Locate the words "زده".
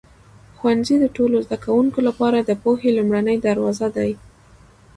1.45-1.57